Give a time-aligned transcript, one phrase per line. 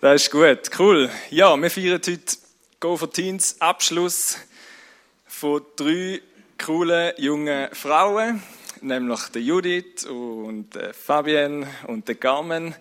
[0.00, 1.10] Das ist gut, cool.
[1.28, 2.20] Ja, wir feiern heute
[2.78, 4.38] Go for Teens Abschluss
[5.26, 6.20] von drei
[6.56, 8.40] coolen jungen Frauen,
[8.80, 12.76] nämlich der Judith und der Fabienne und der Carmen.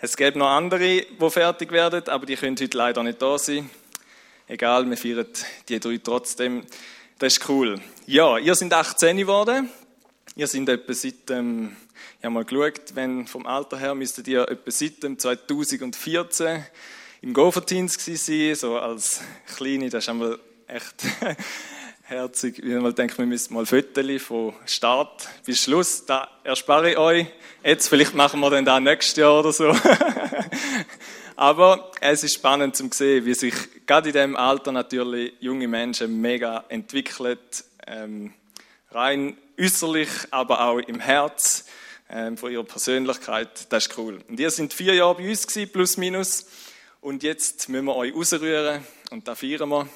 [0.00, 3.70] Es gibt noch andere, die fertig werden, aber die können heute leider nicht da sein.
[4.48, 5.28] Egal, wir feiern
[5.68, 6.64] die drei trotzdem.
[7.20, 7.80] Das ist cool.
[8.06, 9.70] Ja, ihr seid 18 geworden.
[10.34, 11.76] Ihr seid etwa seit dem
[12.18, 16.64] ich habe mal geschaut, wenn vom Alter her müsstet ihr etwa seit dem 2014
[17.20, 19.20] im Goferteens sein, so als
[19.54, 21.04] Kleine, das ist einmal echt
[22.02, 26.98] herzig, wie man denkt, wir müssen mal Fotos von Start bis Schluss, da erspare ich
[26.98, 27.26] euch.
[27.62, 29.74] Jetzt, vielleicht machen wir dann da nächstes Jahr oder so.
[31.36, 36.18] Aber es ist spannend zu sehen, wie sich gerade in diesem Alter natürlich junge Menschen
[36.20, 37.38] mega entwickeln,
[37.86, 38.32] ähm,
[38.90, 41.66] rein äußerlich, aber auch im Herz
[42.08, 43.72] von ihrer Persönlichkeit.
[43.72, 44.20] Das ist cool.
[44.28, 46.46] Und ihr sind vier Jahre bei uns gewesen, plus minus.
[47.00, 49.88] Und jetzt müssen wir euch rausrühren und da feiern wir.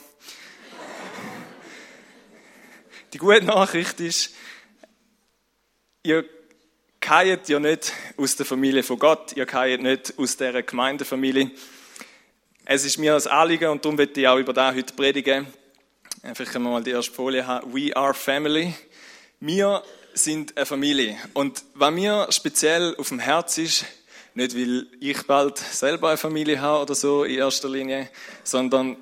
[3.12, 4.34] Die gute Nachricht ist,
[6.02, 6.24] ihr
[7.00, 11.50] keiert ja nicht aus der Familie von Gott, ihr keiert nicht aus der Gemeindefamilie.
[12.64, 15.46] Es ist mir ein Anliegen und darum möchte ich auch über das heute predigen.
[16.22, 17.74] Einfach mal die erste Folie haben.
[17.74, 18.74] We are family.
[19.40, 19.82] Wir
[20.14, 21.16] sind eine Familie.
[21.34, 23.84] Und was mir speziell auf dem Herz ist,
[24.34, 28.08] nicht weil ich bald selber eine Familie habe oder so in erster Linie,
[28.44, 28.96] sondern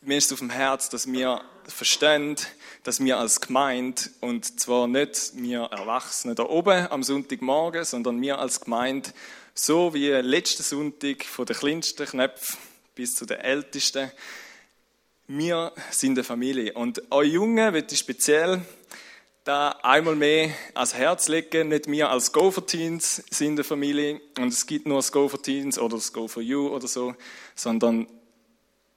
[0.00, 2.36] mir ist auf dem Herz, dass wir verstehen,
[2.82, 8.38] dass wir als Gemeinde, und zwar nicht wir Erwachsene da oben am Sonntagmorgen, sondern wir
[8.38, 9.10] als Gemeinde,
[9.54, 12.58] so wie letzten Sonntag von den kleinsten Knöpfen
[12.94, 14.10] bis zu den ältesten,
[15.28, 16.72] wir sind eine Familie.
[16.74, 18.60] Und euch Jungen wird ich speziell
[19.44, 21.68] da einmal mehr ans Herz legen.
[21.68, 25.28] Nicht wir als Go for Teens sind eine Familie und es gibt nur das Go
[25.28, 27.14] for Teens oder das Go for You oder so,
[27.54, 28.06] sondern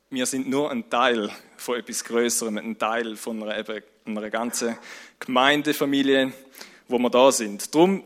[0.09, 4.77] wir sind nur ein Teil von etwas Größerem, ein Teil von einer, einer ganzen
[5.19, 6.31] Gemeindefamilie,
[6.88, 7.73] wo wir da sind.
[7.73, 8.03] Drum,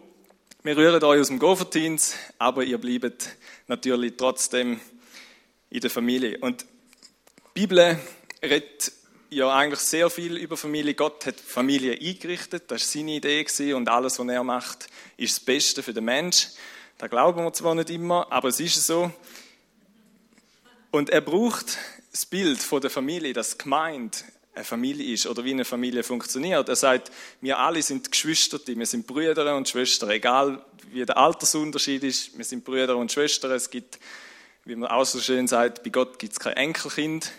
[0.63, 3.35] wir rühren euch aus dem Go for Teens, aber ihr bleibt
[3.67, 4.79] natürlich trotzdem
[5.69, 6.37] in der Familie.
[6.39, 7.99] Und die Bibel
[8.41, 8.93] redet
[9.29, 10.93] ja eigentlich sehr viel über Familie.
[10.93, 15.45] Gott hat Familie eingerichtet, das war seine Idee und alles, was er macht, ist das
[15.45, 16.47] Beste für den Mensch.
[16.97, 19.11] Da glauben wir zwar nicht immer, aber es ist so.
[20.91, 21.77] Und er braucht
[22.11, 24.17] das Bild von der Familie, dass Gemeinde
[24.55, 26.67] eine Familie ist oder wie eine Familie funktioniert.
[26.67, 32.03] Er sagt, wir alle sind Geschwister, wir sind Brüder und Schwestern, egal wie der Altersunterschied
[32.03, 33.51] ist, wir sind Brüder und Schwestern.
[33.51, 33.99] Es gibt,
[34.65, 37.31] wie man auch so schön sagt, bei Gott gibt es kein Enkelkind.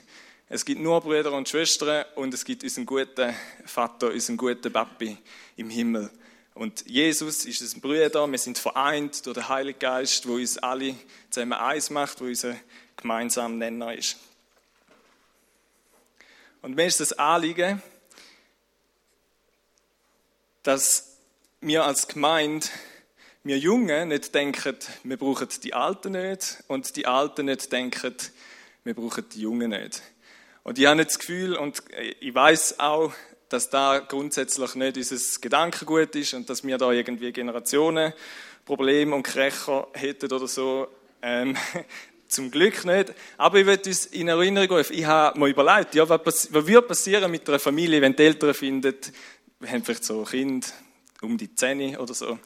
[0.52, 3.32] Es gibt nur Brüder und Schwestern und es gibt unseren guten
[3.64, 5.16] Vater, unseren guten Papi
[5.56, 6.10] im Himmel.
[6.54, 10.96] Und Jesus ist ein Bruder, wir sind vereint durch den Heiligen Geist, wo uns alle
[11.30, 12.56] zusammen eins macht, wo unser
[12.96, 14.16] gemeinsamer Nenner ist.
[16.62, 17.80] Und mir ist das Anliegen,
[20.64, 21.16] dass
[21.60, 22.66] wir als Gemeinde,
[23.44, 28.16] wir Jungen nicht denken, wir brauchen die Alten nicht und die Alten nicht denken,
[28.82, 30.02] wir brauchen die Jungen nicht.
[30.62, 31.82] Und ich habe nicht das Gefühl, und
[32.20, 33.12] ich weiß auch,
[33.48, 38.12] dass da grundsätzlich nicht unser Gedankengut ist und dass wir da irgendwie Generationen
[38.64, 40.88] Probleme und Krächer hätten oder so.
[41.22, 41.56] Ähm,
[42.28, 43.12] zum Glück nicht.
[43.36, 46.82] Aber ich möchte uns in Erinnerung rufen, ich habe mir überlegt, ja, was, was würde
[46.82, 48.94] passieren mit einer Familie, wenn die Eltern finden,
[49.58, 50.72] wir haben vielleicht so ein Kind
[51.20, 52.38] um die Zähne oder so.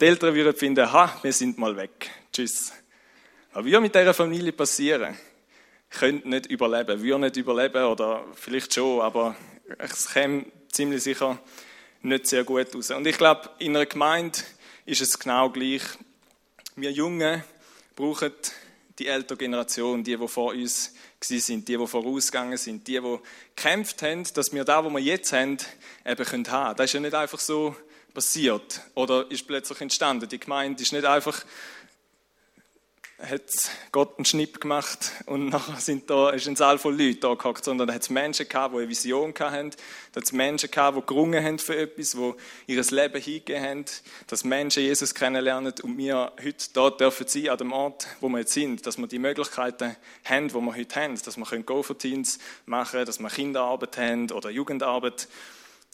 [0.00, 2.10] Die Eltern würden finden, ha, wir sind mal weg.
[2.32, 2.72] Tschüss.
[3.52, 5.16] Was würde mit dieser Familie passieren?
[5.90, 9.36] Könnte nicht überleben, würde nicht überleben oder vielleicht schon, aber
[9.78, 11.38] es käme ziemlich sicher
[12.02, 12.90] nicht sehr gut raus.
[12.90, 14.38] Und ich glaube, in einer Gemeinde
[14.86, 15.82] ist es genau gleich.
[16.76, 17.42] Wir Jungen
[17.94, 18.32] brauchen
[18.98, 23.18] die ältere Generation, die, die vor uns sind, die, die vorausgegangen sind, die, die
[23.54, 25.58] gekämpft haben, dass wir da, wo wir jetzt haben,
[26.06, 26.76] eben haben können.
[26.76, 27.76] Das ist ja nicht einfach so
[28.14, 30.28] passiert oder ist plötzlich entstanden.
[30.28, 31.44] Die Gemeinde ist nicht einfach
[33.22, 33.42] hat
[33.92, 37.64] Gott einen Schnipp gemacht und nachher sind da, ist ein Saal voll Leute da gehockt,
[37.64, 39.70] sondern da hat es Menschen gehabt, die eine Vision hatten,
[40.12, 42.32] da hat es Menschen gehabt, die gerungen haben für etwas, die
[42.66, 43.84] ihr Leben hingegeben haben,
[44.26, 48.38] dass Menschen Jesus kennenlernen und wir heute da dürfen sein, an dem Ort, wo wir
[48.38, 51.98] jetzt sind, dass wir die Möglichkeiten haben, die wir heute haben, dass wir go for
[51.98, 55.28] Teens machen können, dass wir Kinderarbeit haben oder Jugendarbeit.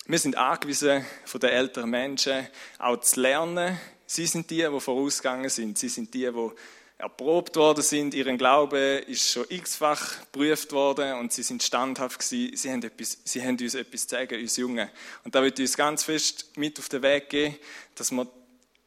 [0.07, 2.47] Wir sind angewiesen von den älteren Menschen
[2.79, 3.77] auch zu lernen.
[4.07, 5.79] Sie sind die, die vorausgegangen sind.
[5.79, 6.51] Sie sind die, die
[6.99, 8.15] erprobt worden sind.
[8.15, 12.57] Ihren Glaube ist schon x-fach geprüft worden und sie sind standhaft gewesen.
[12.57, 14.89] Sie haben, etwas, sie haben uns etwas zu sagen, uns Jungen.
[15.25, 17.57] Und da wird uns ganz fest mit auf den Weg gehen,
[17.95, 18.27] dass wir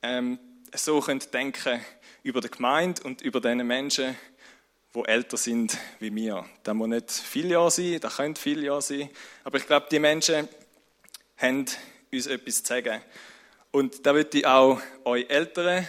[0.02, 0.40] ähm,
[0.74, 1.80] so können denken
[2.24, 4.18] über die Gemeinde und über diese Menschen,
[4.92, 6.46] wo älter sind wie wir.
[6.64, 9.10] Das muss nicht viel Jahre sein, das könnte viel Jahre sein,
[9.44, 10.48] aber ich glaube, die Menschen
[11.38, 11.66] haben
[12.12, 13.02] uns etwas zu sagen.
[13.72, 15.88] Und da würde ich auch euch Älteren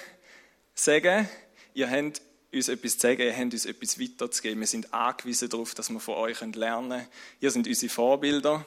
[0.74, 1.28] sagen,
[1.74, 2.22] ihr habt
[2.52, 4.60] uns etwas zu sagen, ihr habt uns etwas weiterzugeben.
[4.60, 7.06] Wir sind angewiesen darauf, dass wir von euch lernen können.
[7.40, 8.66] Ihr seid unsere Vorbilder.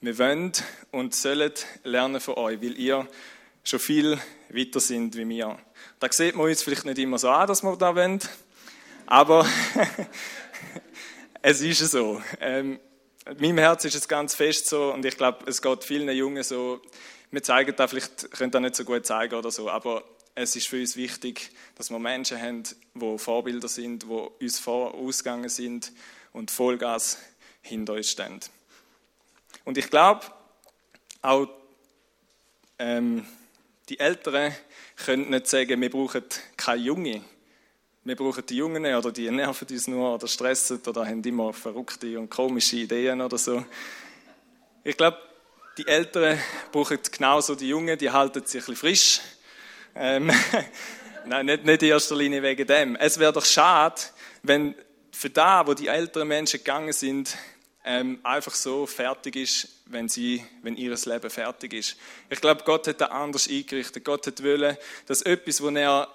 [0.00, 0.52] Wir wollen
[0.90, 1.52] und sollen
[1.84, 3.06] lernen von euch, weil ihr
[3.62, 4.18] schon viel
[4.48, 5.58] weiter sind wie wir.
[5.98, 8.20] Da sieht man uns vielleicht nicht immer so an, dass wir da wollen,
[9.06, 9.46] aber
[11.42, 12.22] es ist so.
[12.40, 12.80] Ähm,
[13.26, 16.42] in meinem Herz ist es ganz fest so und ich glaube, es geht vielen Jungen
[16.42, 16.80] so.
[17.30, 20.02] Wir zeigen da vielleicht, können das nicht so gut zeigen oder so, aber
[20.42, 22.62] es ist für uns wichtig, dass wir Menschen haben,
[22.94, 25.92] die Vorbilder sind, die uns vorausgegangen sind
[26.32, 27.18] und Vollgas
[27.60, 28.40] hinter uns stehen.
[29.66, 30.24] Und ich glaube,
[31.20, 31.46] auch
[32.78, 33.26] ähm,
[33.90, 34.54] die Älteren
[34.96, 36.24] können nicht sagen, wir brauchen
[36.56, 37.22] keine Junge.
[38.04, 42.18] Wir brauchen die Jungen oder die nerven uns nur oder stressen oder haben immer verrückte
[42.18, 43.62] und komische Ideen oder so.
[44.84, 45.18] Ich glaube,
[45.76, 46.38] die Älteren
[46.72, 49.20] brauchen genauso die Jungen, die halten sich ein bisschen frisch
[49.94, 50.30] ähm,
[51.26, 52.96] Nein, nicht, nicht in erster Linie wegen dem.
[52.96, 54.00] Es wäre doch schade,
[54.42, 54.74] wenn
[55.12, 57.36] für da, wo die älteren Menschen gegangen sind,
[57.84, 61.96] ähm, einfach so fertig ist, wenn, sie, wenn ihr Leben fertig ist.
[62.28, 64.04] Ich glaube, Gott hat da anders eingerichtet.
[64.04, 64.76] Gott hat wollen,
[65.06, 66.08] dass etwas, was er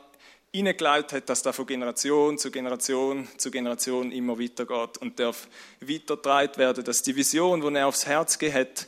[0.51, 5.47] hineingeleitet hat, dass da von Generation zu Generation zu Generation immer weitergeht und darf
[5.81, 8.87] weitergetragen werden, dass die Vision, die er aufs Herz gegeben hat,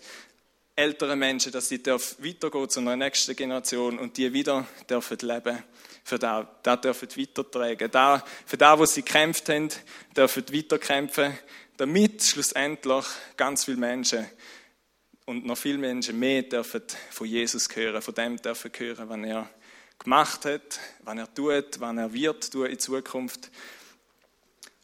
[0.78, 5.64] ältere Menschen, dass sie weitergehen zu einer nächsten Generation und die wieder dürfen leben
[6.04, 7.92] für das, das dürfen weitertragen.
[7.92, 9.70] Da, für das, was sie gekämpft haben,
[10.16, 11.38] dürfen weiterkämpfen,
[11.78, 14.28] damit schlussendlich ganz viele Menschen
[15.26, 19.50] und noch viele Menschen mehr dürfen von Jesus hören, von dem dürfen hören, was er
[19.98, 23.50] gemacht hat, was er tut, was er wird tun in Zukunft.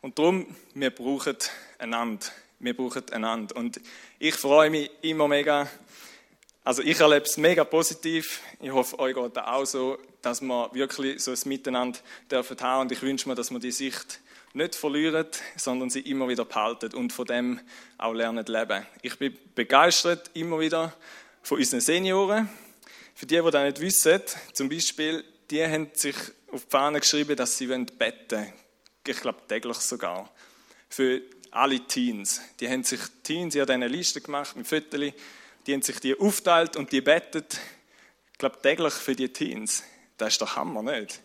[0.02, 1.38] Und darum, wir brauchen
[1.78, 2.26] einander.
[2.64, 3.58] Wir brauchen einander.
[3.58, 3.82] Und
[4.20, 5.70] ich freue mich immer mega.
[6.64, 8.40] Also ich erlebe es mega positiv.
[8.62, 12.00] Ich hoffe, euch geht das auch so, dass wir wirklich so ein Miteinander
[12.32, 12.82] dürfen haben.
[12.84, 14.22] Und ich wünsche mir, dass wir die Sicht
[14.54, 15.28] nicht verlieren,
[15.58, 17.60] sondern sie immer wieder behalten und von dem
[17.98, 18.86] auch lernen leben.
[19.02, 20.94] Ich bin begeistert immer wieder
[21.42, 22.50] von unseren Senioren.
[23.14, 24.22] Für die, die das nicht wissen,
[24.54, 26.16] zum Beispiel, die haben sich
[26.50, 28.54] auf die Fahne geschrieben, dass sie beten wollen.
[29.06, 30.32] Ich glaube täglich sogar.
[30.88, 31.22] Für
[31.56, 32.42] alle Teens.
[32.60, 35.12] Die haben sich Teens ja diese Liste gemacht mit Fotos,
[35.66, 37.60] die haben sich die aufteilt und die bettet,
[38.32, 39.84] ich glaube, täglich für die Teens.
[40.18, 41.22] Das ist doch Hammer, nicht?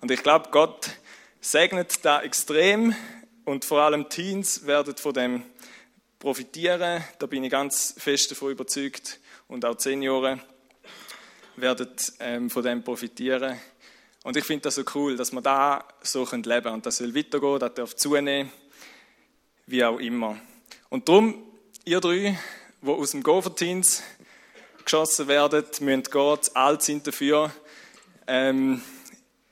[0.00, 0.90] Und ich glaube, Gott
[1.40, 2.94] segnet da extrem
[3.44, 5.42] und vor allem Teens werden von dem
[6.18, 7.02] profitieren.
[7.18, 9.18] Da bin ich ganz fest davon überzeugt.
[9.48, 10.40] Und auch Senioren
[11.56, 11.88] werden
[12.20, 13.58] ähm, von dem profitieren.
[14.22, 16.66] Und ich finde das so cool, dass wir da so leben können.
[16.66, 18.50] Und das soll weitergehen, das darf zunehmen
[19.70, 20.36] wie auch immer.
[20.88, 21.42] Und darum,
[21.84, 22.36] ihr drei,
[22.82, 24.02] die aus dem Goverteens
[24.84, 27.52] geschossen werden, müsst Gott alt sind dafür.
[28.26, 28.82] Ähm,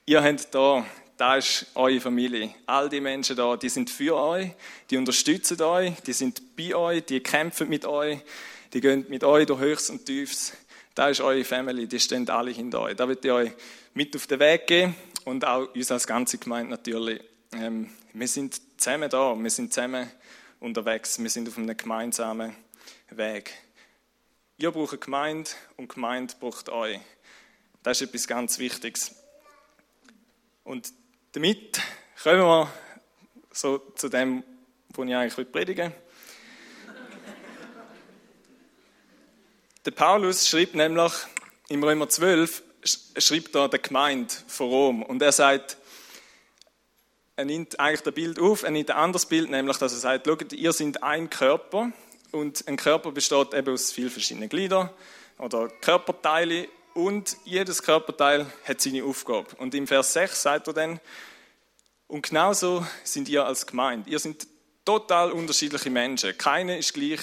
[0.06, 0.84] ihr habt da,
[1.16, 2.52] da ist eure Familie.
[2.66, 4.50] All die Menschen da, die sind für euch,
[4.90, 8.18] die unterstützen euch, die sind bei euch, die kämpfen mit euch,
[8.72, 10.52] die gehen mit euch durch Höchst und Tiefs.
[10.96, 12.96] Da ist eure Family, die stehen alle hinter euch.
[12.96, 13.52] Da wird ich euch
[13.94, 17.20] mit auf den Weg gehen und auch uns als ganze Gemeinde natürlich.
[17.52, 20.10] Ähm, wir sind zusammen da, wir sind zusammen
[20.58, 22.54] unterwegs, wir sind auf einem gemeinsamen
[23.10, 23.52] Weg.
[24.56, 26.98] Ihr braucht Gemeinde und Gemeinde braucht euch.
[27.84, 29.14] Das ist etwas ganz Wichtiges.
[30.64, 30.92] Und
[31.32, 31.80] damit
[32.20, 32.72] kommen wir
[33.52, 34.42] so zu dem,
[34.94, 36.94] wo ich eigentlich predigen will.
[39.84, 41.12] Der Paulus schreibt nämlich
[41.68, 42.64] im Römer 12,
[43.16, 45.76] schreibt da der Gemeinde von Rom und er sagt,
[47.38, 50.26] er nimmt eigentlich das Bild auf, er nimmt ein anderes Bild, nämlich, dass er sagt,
[50.26, 51.92] schaut, ihr seid ein Körper
[52.32, 54.90] und ein Körper besteht eben aus vielen verschiedenen Gliedern
[55.38, 59.46] oder Körperteilen und jedes Körperteil hat seine Aufgabe.
[59.58, 61.00] Und im Vers 6 sagt er dann,
[62.08, 64.10] und genauso sind ihr als Gemeinde.
[64.10, 64.44] Ihr seid
[64.84, 66.36] total unterschiedliche Menschen.
[66.36, 67.20] Keiner ist gleich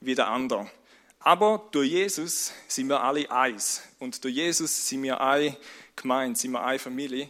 [0.00, 0.70] wie der andere.
[1.18, 3.82] Aber durch Jesus sind wir alle eins.
[3.98, 5.54] Und durch Jesus sind wir eine
[5.96, 7.28] Gemeinde, sind wir eine Familie.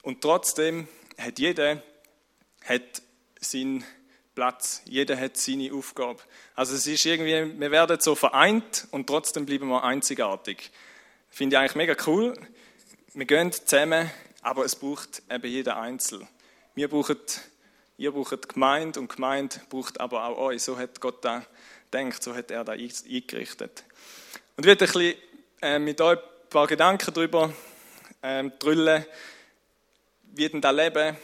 [0.00, 0.88] Und trotzdem
[1.18, 1.82] hat jeder
[2.64, 3.02] hat
[3.40, 3.84] seinen
[4.34, 6.20] Platz, jeder hat seine Aufgabe.
[6.54, 10.70] Also es ist irgendwie, wir werden so vereint und trotzdem bleiben wir einzigartig.
[11.30, 12.34] Finde ich eigentlich mega cool.
[13.14, 14.10] Wir gehen zusammen,
[14.42, 16.26] aber es braucht eben jeder Einzel.
[16.74, 17.16] Wir brauchen,
[17.96, 20.62] ihr braucht Gemeinde und Gemeinde braucht aber auch euch.
[20.62, 21.42] So hat Gott da
[21.92, 23.84] denkt, so hat er da eingerichtet.
[24.56, 25.14] Und ich werde ein bisschen
[25.62, 27.52] äh, mit euch ein paar Gedanken darüber
[28.22, 29.04] ähm, drüllen,
[30.36, 31.16] wie denn das Leben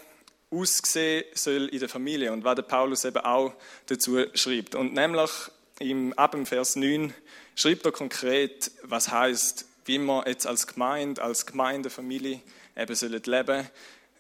[0.51, 3.55] aussehen soll in der Familie und was der Paulus eben auch
[3.87, 4.75] dazu schreibt.
[4.75, 5.31] Und nämlich
[5.79, 7.13] im, ab dem Vers 9
[7.55, 12.41] schreibt er konkret, was heißt, wie wir jetzt als Gemeinde, als Gemeindefamilie
[12.77, 13.69] eben sollen leben,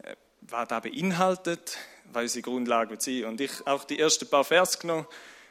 [0.02, 1.78] äh, was das beinhaltet,
[2.12, 3.24] was unsere Grundlage sein.
[3.24, 5.06] Und ich auch die ersten paar Vers genommen,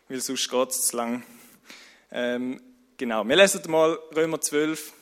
[0.10, 1.24] weil sonst geht es zu lang.
[2.12, 2.62] Ähm,
[2.98, 4.93] genau, wir lesen mal Römer 12,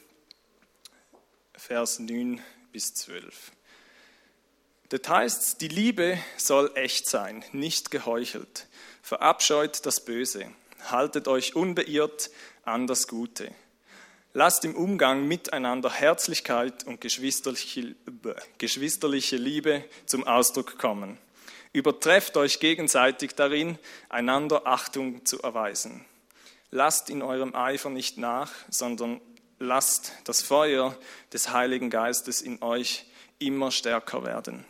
[1.56, 2.42] Vers 9
[2.72, 3.52] bis 12.
[4.90, 8.68] Das heißt, die Liebe soll echt sein, nicht geheuchelt.
[9.04, 10.52] Verabscheut das Böse.
[10.90, 12.32] Haltet euch unbeirrt
[12.64, 13.52] an das Gute.
[14.34, 17.96] Lasst im Umgang miteinander Herzlichkeit und geschwisterliche,
[18.58, 21.20] geschwisterliche Liebe zum Ausdruck kommen.
[21.72, 23.78] Übertrefft euch gegenseitig darin,
[24.10, 26.04] einander Achtung zu erweisen.
[26.72, 29.22] Lasst in eurem Eifer nicht nach, sondern
[29.60, 30.98] lasst das Feuer
[31.32, 33.06] des Heiligen Geistes in euch
[33.38, 34.66] immer stärker werden.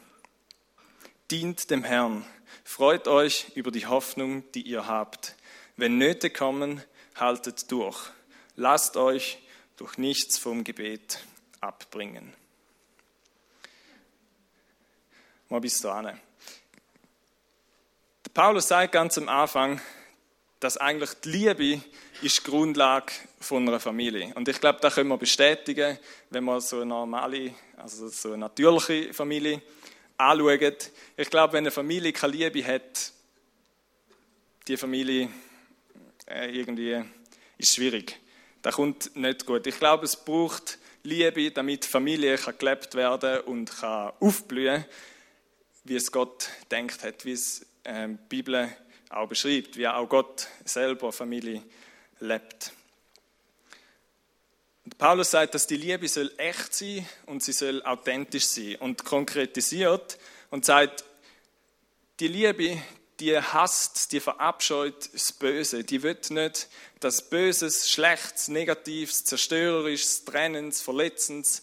[1.31, 2.25] Dient dem Herrn,
[2.63, 5.35] freut euch über die Hoffnung, die ihr habt.
[5.77, 6.81] Wenn Nöte kommen,
[7.15, 7.99] haltet durch.
[8.55, 9.37] Lasst euch
[9.77, 11.19] durch nichts vom Gebet
[11.61, 12.33] abbringen.
[15.49, 15.85] Mal bis.
[18.33, 19.79] Paulus sagt ganz am Anfang,
[20.59, 21.81] dass eigentlich die Liebe
[22.23, 24.33] ist die Grundlage von einer Familie.
[24.33, 25.99] Und ich glaube, da können wir bestätigen,
[26.31, 29.61] wenn man so eine normale, also so eine natürliche Familie
[30.19, 30.91] anschaut.
[31.17, 33.13] Ich glaube, wenn eine Familie keine Liebe hat,
[34.67, 35.29] die Familie
[36.27, 37.03] äh, irgendwie
[37.57, 38.19] ist schwierig.
[38.61, 39.65] Das kommt nicht gut.
[39.65, 44.85] Ich glaube, es braucht Liebe, damit Familie kann gelebt werden und kann aufblühen,
[45.85, 48.69] wie es Gott denkt hat, wie es äh, die Bibel
[49.09, 51.63] auch beschreibt, wie auch Gott selber Familie
[52.19, 52.73] lebt.
[54.97, 60.17] Paulus sagt, dass die Liebe soll echt sein und sie soll authentisch sein und konkretisiert
[60.49, 61.03] und sagt,
[62.19, 62.81] die Liebe,
[63.19, 65.83] die hasst, die verabscheut das Böse.
[65.83, 66.67] Die wird nicht
[66.99, 71.61] das Böses, Schlechtes, Negatives, Zerstörerisches, Trennens, Verletzendes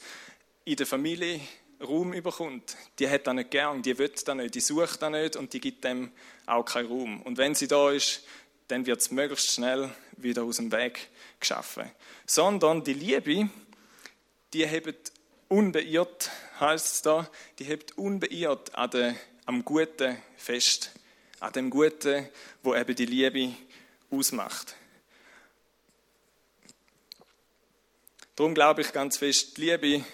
[0.64, 1.40] in der Familie
[1.80, 2.76] Raum überkommt.
[2.98, 5.60] Die hat das nicht gern, die will das nicht, die sucht das nicht und die
[5.60, 6.10] gibt dem
[6.46, 7.22] auch keinen Raum.
[7.22, 8.22] Und wenn sie da ist,
[8.68, 11.08] dann wird es möglichst schnell wieder aus dem Weg
[11.40, 11.90] geschaffen.
[12.26, 13.48] Sondern die Liebe,
[14.52, 15.12] die hebt
[15.48, 16.30] unbeirrt,
[16.60, 20.92] heißt es da, die hebt unbeirrt an der, am Guten fest.
[21.38, 22.28] An dem Guten,
[22.62, 23.54] wo eben die Liebe
[24.10, 24.74] ausmacht.
[28.34, 30.04] Darum glaube ich ganz fest, die Liebe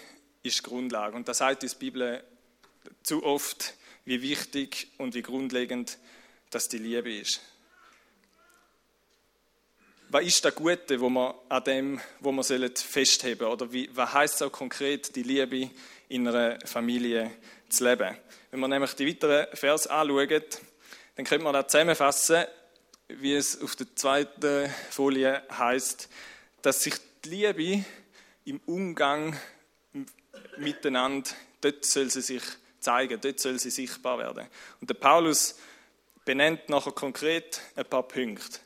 [0.43, 1.15] ist die Grundlage.
[1.15, 2.23] Und das sagt uns die Bibel
[3.01, 3.73] zu oft,
[4.05, 5.97] wie wichtig und wie grundlegend
[6.49, 7.41] dass die Liebe ist.
[10.13, 14.35] Was ist das Gute, wo man an dem, wo man festheben Oder wie, was heißt
[14.35, 15.71] es auch konkret, die Liebe
[16.07, 17.31] in einer Familie
[17.67, 18.15] zu leben?
[18.51, 20.61] Wenn man nämlich die weiteren Vers anschaut,
[21.15, 22.45] dann könnte man da zusammenfassen,
[23.07, 26.07] wie es auf der zweiten Folie heißt,
[26.61, 26.93] dass sich
[27.25, 27.83] die Liebe
[28.45, 29.35] im Umgang
[30.57, 32.43] miteinander, dort soll sie sich
[32.79, 34.45] zeigen, dort soll sie sichtbar werden.
[34.79, 35.55] Und der Paulus
[36.23, 38.59] benennt nachher konkret ein paar Punkte.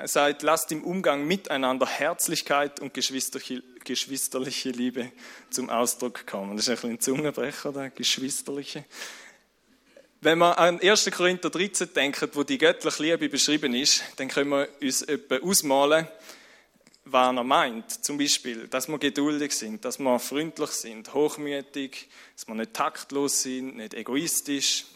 [0.00, 5.12] Er sagt, lasst im Umgang miteinander Herzlichkeit und geschwisterliche, Liebe
[5.50, 6.56] zum Ausdruck kommen.
[6.56, 8.86] Das ist ein ein Zungenbrecher, der geschwisterliche.
[10.22, 11.10] Wenn wir an 1.
[11.10, 16.08] Korinther 13 denken, wo die göttliche Liebe beschrieben ist, dann können wir uns etwa ausmalen,
[17.04, 18.02] was er meint.
[18.02, 23.42] Zum Beispiel, dass wir geduldig sind, dass wir freundlich sind, hochmütig, dass wir nicht taktlos
[23.42, 24.86] sind, nicht egoistisch,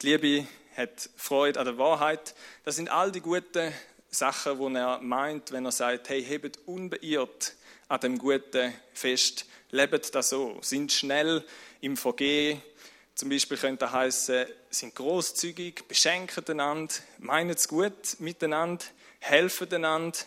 [0.00, 0.46] die Liebe
[0.80, 2.34] hat Freude an der Wahrheit.
[2.64, 3.72] Das sind all die guten
[4.10, 7.54] Sachen, die er meint, wenn er sagt, hey, hebt unbeirrt
[7.88, 11.44] an dem Guten fest, lebt das so, sind schnell
[11.80, 12.62] im Vergehen.
[13.14, 18.84] Zum Beispiel könnte heißen, sind großzügig, beschenken einander, meinen es gut miteinander,
[19.18, 20.18] helfen einander,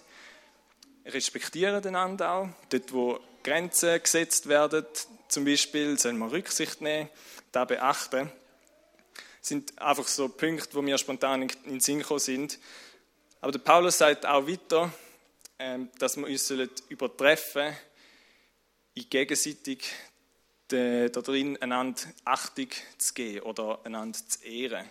[1.06, 2.50] respektieren einander auch.
[2.70, 4.86] Dort, wo Grenzen gesetzt werden,
[5.28, 7.10] zum Beispiel, sollen wir Rücksicht nehmen,
[7.52, 8.32] da beachten
[9.44, 12.60] sind einfach so Punkte, wo mir spontan in den Sinn gekommen sind.
[13.42, 14.92] Aber der Paulus sagt auch weiter,
[15.60, 16.50] ähm, dass wir uns
[16.90, 17.76] übertreffen
[18.94, 19.84] in gegenseitig
[20.70, 24.90] da drin einander Achtung zu geben oder einander zu ehren.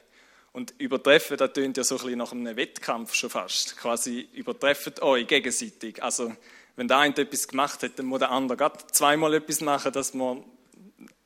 [0.52, 3.76] Und übertreffen, das tönt ja so ein bisschen nach einem Wettkampf schon fast.
[3.78, 6.02] Quasi übertreffet euch gegenseitig.
[6.02, 6.36] Also,
[6.76, 10.14] wenn der eine etwas gemacht hat, dann muss der andere gerade zweimal etwas machen, dass
[10.14, 10.44] man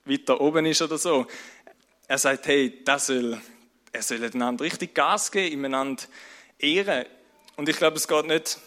[0.07, 1.27] weiter oben ist oder so.
[2.09, 3.41] Er sagt, hey, das soll,
[3.93, 6.05] er soll einander richtig Gas geben, einander
[6.59, 7.05] ehren.
[7.57, 8.59] Und ich glaube, es geht nicht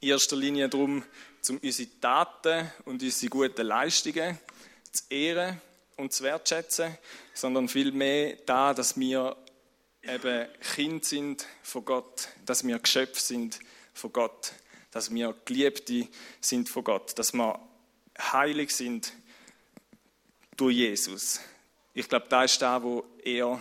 [0.00, 1.02] in erster Linie darum,
[1.48, 4.38] um unsere Taten und unsere guten Leistungen
[4.92, 5.60] zu ehren
[5.96, 6.96] und zu wertschätzen,
[7.32, 9.36] sondern vielmehr da, dass wir
[10.02, 13.60] eben Kind sind von Gott, dass wir Geschöpfe sind
[13.94, 14.52] von Gott,
[14.90, 16.08] dass wir Geliebte
[16.40, 17.58] sind von Gott, dass wir
[18.18, 19.12] heilig sind
[20.56, 21.40] durch Jesus.
[21.94, 23.60] Ich glaube, da ist da, wo er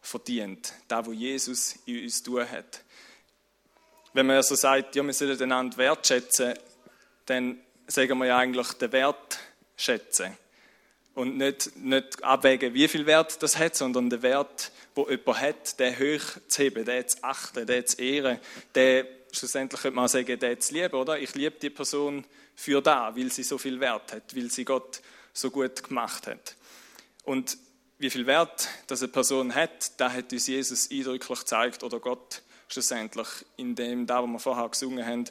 [0.00, 2.82] verdient, da, wo Jesus in uns tun hat.
[4.14, 6.54] Wenn man so sagt, ja, wir sollen einander wertschätzen,
[7.26, 9.38] dann sagen wir ja eigentlich den Wert
[9.76, 10.36] schätzen.
[11.14, 15.78] Und nicht, nicht abwägen, wie viel Wert das hat, sondern den Wert, wo jemand hat,
[15.78, 18.38] den hoch zu heben, den zu achten, den zu ehren,
[18.74, 21.18] den schlussendlich könnte man sagen, den zu lieben, oder?
[21.18, 25.02] Ich liebe die Person für da, weil sie so viel Wert hat, weil sie Gott
[25.34, 26.56] so gut gemacht hat.
[27.22, 27.56] Und
[27.98, 32.42] wie viel Wert das eine Person hat, da hat uns Jesus eindrücklich gezeigt, oder Gott
[32.68, 35.24] schlussendlich, in dem, da, wo wir vorher gesungen haben,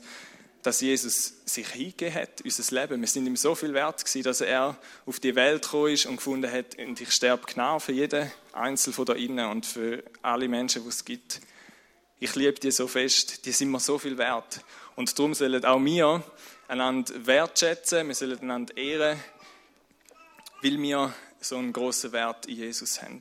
[0.61, 3.01] dass Jesus sich hingegeben hat, unser Leben.
[3.01, 6.17] Wir sind ihm so viel wert gewesen, dass er auf die Welt gekommen ist und
[6.17, 10.47] gefunden hat, und ich sterbe genau für jeden Einzel von da innen und für alle
[10.47, 11.41] Menschen, die es gibt.
[12.19, 14.61] Ich liebe die so fest, die sind mir so viel wert.
[14.95, 16.23] Und darum sollen auch wir
[16.67, 19.19] einander wertschätzen, wir sollen einander ehren,
[20.61, 23.19] weil wir so einen großen Wert in Jesus haben.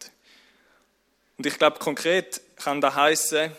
[1.37, 3.51] Und ich glaube, konkret kann das heißen,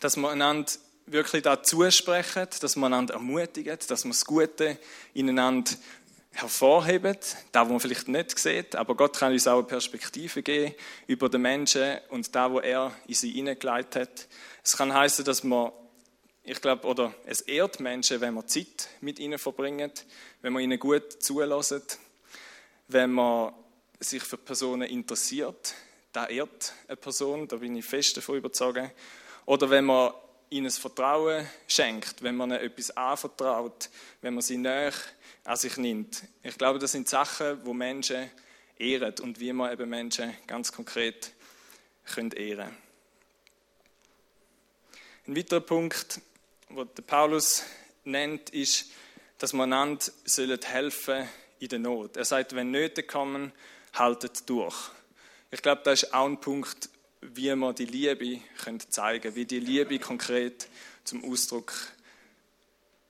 [0.00, 0.72] dass wir einander
[1.06, 4.78] wirklich da zusprechen, dass wir einander ermutigen, dass wir das Gute
[5.14, 5.72] ineinander
[6.32, 7.16] hervorheben,
[7.52, 10.74] da wo man vielleicht nicht sieht, aber Gott kann uns auch eine Perspektive geben
[11.06, 14.28] über den Menschen und da wo er in sie hineingeleitet hat.
[14.62, 15.72] Es kann heißen, dass man,
[16.44, 20.06] ich glaube, oder es ehrt Menschen, wenn man Zeit mit ihnen verbringt,
[20.40, 21.98] wenn man ihnen gut zulässt,
[22.86, 23.52] wenn man
[24.00, 25.74] sich für Personen interessiert,
[26.12, 28.90] da ehrt eine Person, da bin ich fest davon überzeugt.
[29.46, 30.12] Oder wenn man
[30.48, 33.88] ihnen Vertrauen schenkt, wenn man ihnen etwas anvertraut,
[34.20, 34.92] wenn man sie näher
[35.44, 36.22] an sich nimmt.
[36.42, 38.30] Ich glaube, das sind Sachen, wo Menschen
[38.78, 41.32] ehren und wie man eben Menschen ganz konkret
[42.04, 42.76] können ehren
[45.26, 46.20] Ein weiterer Punkt,
[46.68, 47.62] den Paulus
[48.04, 48.90] nennt, ist,
[49.38, 50.04] dass man einander
[50.64, 51.28] helfen
[51.60, 52.16] in der Not.
[52.16, 53.52] Er sagt, wenn Nöte kommen,
[53.94, 54.90] haltet durch.
[55.50, 56.88] Ich glaube, das ist auch ein Punkt,
[57.20, 58.40] wie man die Liebe
[58.88, 60.68] zeigen können, wie die Liebe konkret
[61.04, 61.72] zum Ausdruck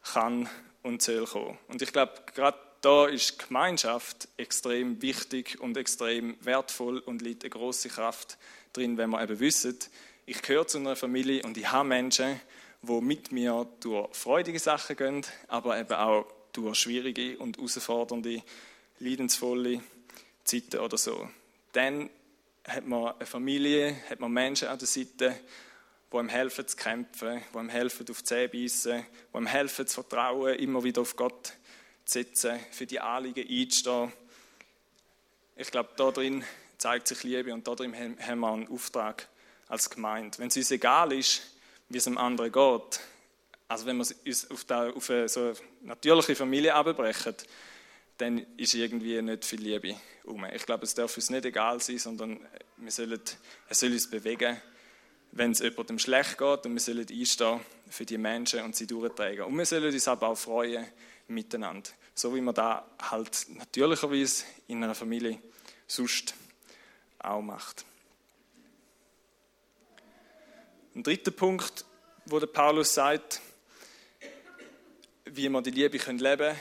[0.02, 0.48] kann
[0.82, 1.58] und soll kommen.
[1.68, 7.50] Und ich glaube, gerade da ist Gemeinschaft extrem wichtig und extrem wertvoll und liegt eine
[7.50, 8.38] große Kraft
[8.72, 9.78] drin, wenn man eben wissen,
[10.26, 12.40] ich gehöre zu einer Familie und ich habe Menschen,
[12.82, 18.42] die mit mir durch freudige Sachen gehen, aber eben auch durch schwierige und herausfordernde,
[18.98, 19.82] leidensvolle
[20.50, 21.28] Zeiten oder so.
[21.72, 22.10] Dann
[22.66, 25.38] hat man eine Familie, hat man Menschen an der Seite,
[26.12, 29.86] die ihm helfen zu kämpfen, die ihm helfen auf die Zähne beißen, die ihm helfen
[29.86, 31.46] zu vertrauen, immer wieder auf Gott
[32.04, 34.12] zu setzen, für die Anliegen einzustehen.
[35.56, 36.44] Ich glaube, da drin
[36.78, 39.28] zeigt sich Liebe und da drin haben wir einen Auftrag
[39.68, 40.38] als Gemeinde.
[40.38, 41.42] Wenn es uns egal ist,
[41.88, 43.00] wie es dem anderen geht,
[43.68, 47.36] also wenn wir uns auf eine so natürliche Familie abbrechen,
[48.20, 50.44] dann ist irgendwie nicht viel Liebe um.
[50.44, 52.38] Ich glaube, es darf uns nicht egal sein, sondern
[52.76, 53.20] wir sollen,
[53.68, 54.60] es soll uns bewegen,
[55.32, 59.44] wenn es jemandem schlecht geht und wir sollen einstehen für die Menschen und sie durchtragen.
[59.44, 60.86] Und wir sollen uns aber auch freuen
[61.28, 65.38] miteinander, so wie man da halt natürlicherweise in einer Familie
[65.86, 66.34] sonst
[67.18, 67.86] auch macht.
[70.94, 71.84] Ein dritter Punkt,
[72.26, 73.40] wo der Paulus sagt,
[75.24, 76.56] wie man die Liebe leben können,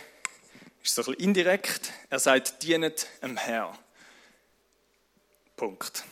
[0.83, 1.93] ist so ein bisschen indirekt.
[2.09, 3.77] Er sagt, dienet dem Herr.
[5.55, 6.03] Punkt.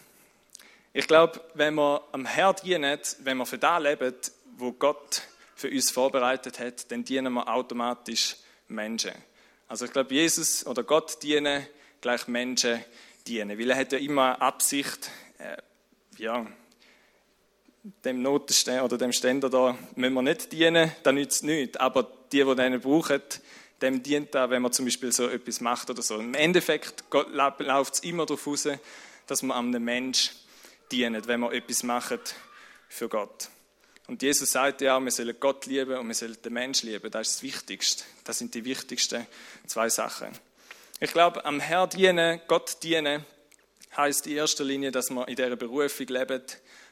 [0.93, 4.13] Ich glaube, wenn wir am Herr dienen, wenn wir für das leben,
[4.57, 5.21] wo Gott
[5.55, 8.35] für uns vorbereitet hat, dann dienen wir automatisch
[8.67, 9.13] Menschen.
[9.67, 11.65] Also ich glaube, Jesus oder Gott dienen
[12.01, 12.83] gleich Menschen
[13.25, 15.57] dienen, weil er hat ja immer Absicht, äh,
[16.17, 16.45] ja,
[18.03, 21.77] dem Notenständer oder dem Ständer da müssen wir nicht dienen, dann nützt nichts.
[21.77, 23.21] Aber die, die den brauchen,
[23.81, 26.19] dem dient da, wenn man zum Beispiel so etwas macht oder so.
[26.19, 28.67] Im Endeffekt läuft es immer darauf raus,
[29.27, 30.31] dass man einem Mensch
[30.91, 32.35] dient, wenn man etwas macht
[32.89, 33.49] für Gott.
[34.07, 37.11] Und Jesus sagt ja, wir sollen Gott lieben und wir sollen den Mensch lieben.
[37.11, 38.03] Das ist das Wichtigste.
[38.23, 39.27] Das sind die wichtigsten
[39.67, 40.29] zwei Sachen.
[40.99, 43.25] Ich glaube, am Herr dienen, Gott dienen,
[43.95, 46.41] heißt in erster Linie, dass wir in dieser Berufung leben,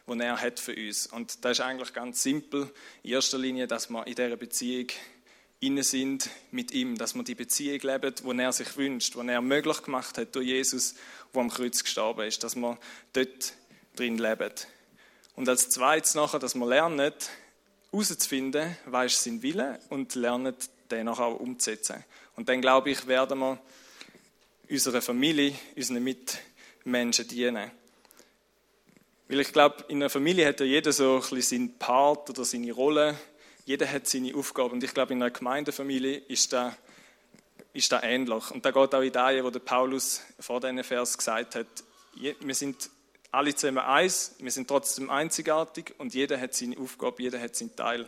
[0.07, 1.07] die er hat für uns.
[1.07, 2.69] Und das ist eigentlich ganz simpel.
[3.03, 4.87] In erster Linie, dass wir in dieser Beziehung
[5.59, 9.41] inne sind mit ihm, dass wir die Beziehung leben, die er sich wünscht, die er
[9.41, 10.95] möglich gemacht hat durch Jesus,
[11.33, 12.77] der am Kreuz gestorben ist, dass wir
[13.13, 13.53] dort
[13.95, 14.51] drin leben.
[15.35, 17.13] Und als zweites nachher, dass wir lernen,
[17.91, 20.55] herauszufinden, was ist sein Wille und lernen,
[20.91, 22.03] den auch umzusetzen.
[22.35, 23.59] Und dann glaube ich, werden wir
[24.69, 27.71] unserer Familie, unseren Mitmenschen dienen.
[29.27, 32.45] Weil ich glaube, in einer Familie hat ja jeder so ein bisschen seinen Part oder
[32.45, 33.17] seine Rolle.
[33.65, 34.73] Jeder hat seine Aufgabe.
[34.73, 36.73] Und ich glaube, in einer Gemeindefamilie ist das,
[37.73, 38.51] ist das ähnlich.
[38.51, 41.67] Und da geht auch in die wo der Paulus vor diesem Vers gesagt hat,
[42.13, 42.89] wir sind
[43.31, 47.75] alle zusammen eins, wir sind trotzdem einzigartig und jeder hat seine Aufgabe, jeder hat seinen
[47.75, 48.07] Teil,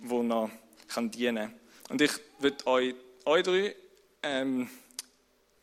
[0.00, 0.50] wo er
[0.88, 1.54] kann dienen kann.
[1.88, 3.74] Und ich würde euch, euch drei
[4.22, 4.68] ähm,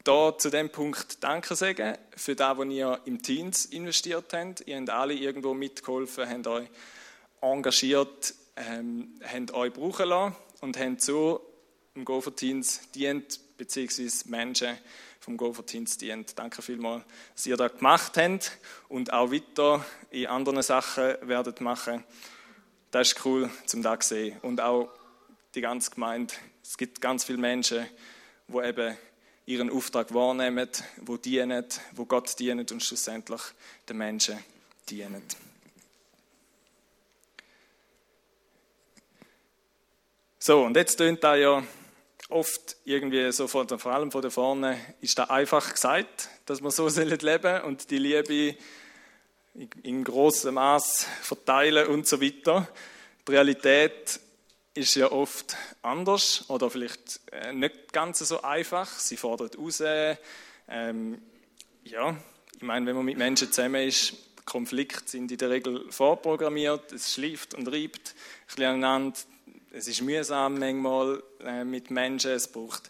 [0.04, 4.64] da zu dem Punkt Danke sagen für das, was ihr im Teens investiert habt.
[4.66, 6.68] Ihr habt alle irgendwo mitgeholfen, habt euch
[7.42, 11.42] engagiert, ähm, habt euch brauchen lassen und habt so
[11.96, 14.78] im Go for Teens dient, beziehungsweise Menschen
[15.20, 16.38] vom Go for Teens dient.
[16.38, 17.04] Danke vielmals,
[17.36, 18.58] dass ihr das gemacht habt
[18.90, 22.04] und auch weiter in anderen Sachen werdet machen.
[22.92, 24.38] Das ist cool, zum da sehen.
[24.42, 24.90] Und auch
[25.56, 26.34] die ganze Gemeinde.
[26.64, 27.86] Es gibt ganz viele Menschen,
[28.48, 28.98] die eben
[29.46, 30.70] ihren Auftrag wahrnehmen,
[31.02, 33.42] wo dienen, wo Gott dienen und schlussendlich
[33.88, 34.40] den Menschen
[34.90, 35.24] dienen.
[40.44, 41.64] So, und jetzt tönt da ja
[42.30, 46.72] oft irgendwie so, von, vor allem von da vorne, ist da einfach gesagt, dass wir
[46.72, 48.58] so leben sollen und die Liebe
[49.84, 52.68] in großem Maß verteilen und so weiter.
[53.28, 54.20] Die Realität
[54.74, 58.88] ist ja oft anders oder vielleicht äh, nicht ganz so einfach.
[58.98, 59.84] Sie fordert raus.
[60.68, 61.22] Ähm,
[61.84, 62.18] ja,
[62.56, 66.92] ich meine, wenn man mit Menschen zusammen ist, Konflikte sind in der Regel vorprogrammiert.
[66.94, 69.20] Es schläft und reibt ein bisschen aneinander.
[69.74, 72.32] Es ist mühsam manchmal äh, mit Menschen.
[72.32, 72.90] Es braucht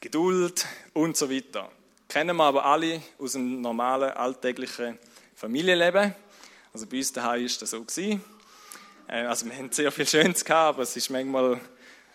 [0.00, 1.70] Geduld und so weiter.
[2.08, 4.98] Kennen wir aber alle aus dem normalen alltäglichen
[5.34, 6.14] Familienleben.
[6.72, 8.24] Also bei uns daheim ist das so gewesen.
[9.06, 11.60] Äh, also wir haben sehr viel Schönes gehabt, aber es ist manchmal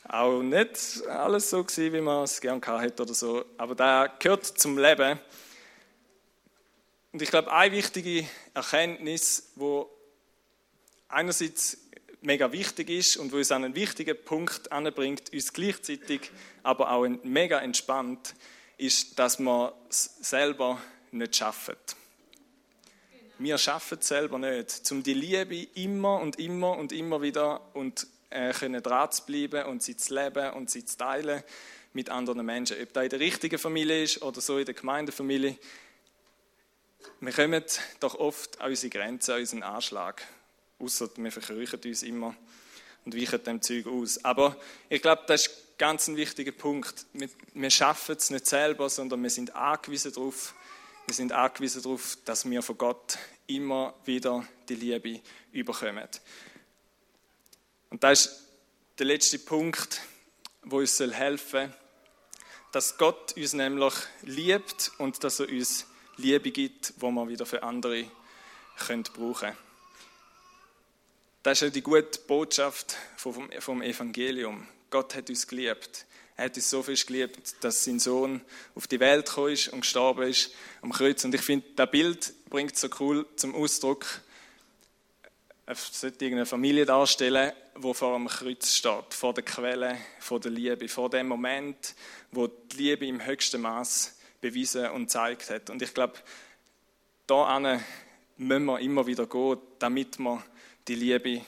[0.07, 3.45] auch nicht alles so gewesen, wie man es gerne gehabt hätte oder so.
[3.59, 5.19] Aber da gehört zum Leben.
[7.11, 9.87] Und ich glaube, eine wichtige Erkenntnis, wo
[11.09, 11.77] einerseits
[12.21, 16.31] mega wichtig ist und wo uns an einen wichtigen Punkt anbringt, uns gleichzeitig
[16.63, 18.35] aber auch mega entspannt,
[18.77, 21.75] ist, dass man es selber nicht schaffen.
[23.37, 28.05] Wir schaffen es selber nicht, um die Liebe immer und immer und immer wieder und
[28.29, 31.43] äh, können dran zu bleiben und sie zu leben und sie zu teilen
[31.93, 32.77] mit anderen Menschen.
[32.81, 35.57] Ob das in der richtigen Familie ist oder so in der Gemeindefamilie.
[37.21, 37.63] Wir kommen
[38.01, 40.21] doch oft an unsere Grenzen, an unseren Anschlag.
[40.79, 42.35] Außer wir verkrüchen uns immer
[43.05, 44.23] und weichen dem Zeug aus.
[44.23, 44.55] Aber
[44.89, 47.05] ich glaube, das ist ganz ein wichtiger Punkt.
[47.13, 50.53] Wir, wir schaffen es nicht selber, sondern wir sind angewiesen darauf,
[51.07, 56.07] wir sind angewiesen darauf, dass wir von Gott immer wieder die Liebe überkommen.
[57.89, 58.45] Und das ist
[58.99, 60.01] der letzte Punkt,
[60.63, 61.73] wo uns helfen soll,
[62.71, 65.87] dass Gott uns nämlich liebt und dass er uns
[66.17, 68.05] Liebe gibt, wo wir wieder für andere
[68.77, 69.68] brauchen können.
[71.49, 74.67] Das ist die gute Botschaft vom Evangelium.
[74.91, 76.05] Gott hat uns geliebt.
[76.37, 78.41] Er hat uns so viel geliebt, dass sein Sohn
[78.75, 80.51] auf die Welt gekommen ist und gestorben ist
[80.83, 81.25] am Kreuz.
[81.25, 84.05] Und ich finde, das Bild bringt so cool zum Ausdruck.
[85.65, 90.51] Es sollte irgendeine Familie darstellen, die vor dem Kreuz steht, vor der Quelle, vor der
[90.51, 91.95] Liebe, vor dem Moment,
[92.31, 95.71] wo die Liebe im höchsten Maß bewiesen und gezeigt hat.
[95.71, 96.13] Und ich glaube,
[97.25, 97.59] da
[98.37, 100.43] müssen wir immer wieder gehen, damit wir
[100.89, 101.41] die Liebe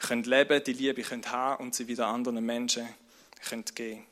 [0.00, 2.86] können leben, die Liebe können haben und sie wieder anderen Menschen
[3.48, 4.06] können geben.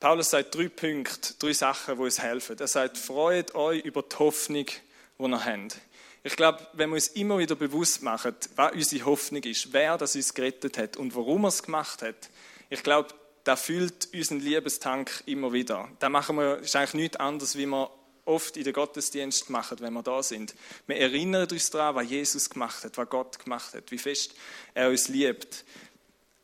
[0.00, 2.58] Paulus sagt drei Punkte, drei Sachen, die uns helfen.
[2.58, 5.78] Er sagt, freut euch über die Hoffnung, die ihr habt.
[6.22, 10.16] Ich glaube, wenn wir uns immer wieder bewusst machen, was unsere Hoffnung ist, wer das
[10.16, 12.28] uns gerettet hat und warum er es gemacht hat,
[12.68, 13.10] ich glaube,
[13.44, 15.88] da füllt unseren Liebestank immer wieder.
[16.00, 17.90] Da machen wir, ist eigentlich nichts anderes, wie wir
[18.26, 20.54] oft in den Gottesdienst machen, wenn wir da sind.
[20.86, 24.34] Wir erinnern uns daran, was Jesus gemacht hat, was Gott gemacht hat, wie fest
[24.74, 25.64] er uns liebt.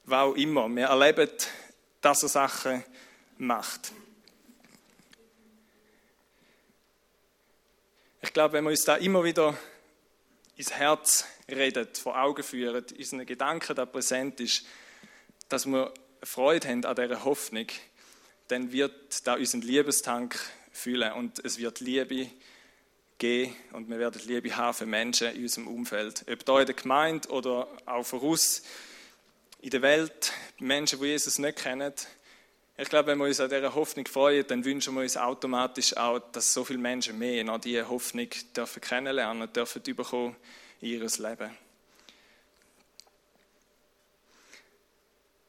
[0.05, 0.69] Was auch immer.
[0.69, 1.29] Wir erleben,
[2.01, 2.85] dass er Sachen
[3.39, 3.93] macht.
[8.21, 9.57] Ich glaube, wenn wir uns da immer wieder
[10.57, 14.65] ins Herz redet, vor Augen führen, unseren Gedanken da präsent ist,
[15.49, 15.93] dass wir
[16.23, 17.67] Freude haben an dieser Hoffnung,
[18.49, 20.39] dann wird da unseren Liebestank
[20.73, 22.29] füllen und es wird Liebe
[23.19, 26.25] geben und wir werden Liebe haben für Menschen in unserem Umfeld.
[26.31, 28.63] Ob da in der Gemeinde oder auch voraus
[29.61, 31.93] in der Welt, Menschen, die Jesus nicht kennen,
[32.77, 36.19] ich glaube, wenn wir uns an dieser Hoffnung freuen, dann wünschen wir uns automatisch auch,
[36.33, 40.35] dass so viele Menschen mehr noch diese Hoffnung dürfen kennenlernen dürfen, bekommen
[40.81, 41.57] in ihr Leben.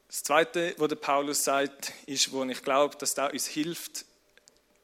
[0.06, 4.04] Das Zweite, was der Paulus sagt, ist, wo ich glaube, dass da uns hilft,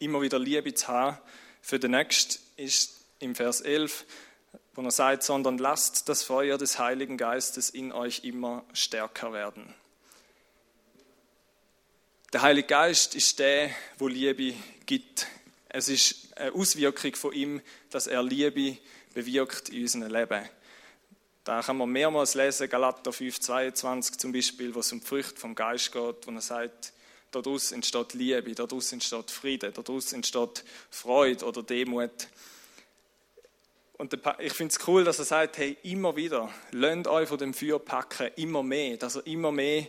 [0.01, 1.19] immer wieder Liebe zu haben
[1.63, 4.05] für den Nächsten, ist im Vers 11,
[4.75, 9.75] wo er sagt, sondern lasst das Feuer des Heiligen Geistes in euch immer stärker werden.
[12.33, 14.55] Der Heilige Geist ist der, wo Liebe
[14.87, 15.27] gibt.
[15.69, 17.61] Es ist eine Auswirkung von ihm,
[17.91, 18.79] dass er Liebe
[19.15, 20.49] bewirkt in unserem Leben.
[21.45, 25.41] Da kann man mehrmals lesen, Galater 5, 22 zum Beispiel, wo es um die Früchte
[25.41, 26.93] vom Geist geht, wo er sagt,
[27.31, 32.29] daraus entsteht Liebe, daraus entsteht Friede, daraus entsteht Freude oder Demut.
[33.99, 37.53] Und ich finde es cool, dass er sagt, hey, immer wieder, lasst euch von dem
[37.53, 39.87] Feuer packen, immer mehr, dass er immer mehr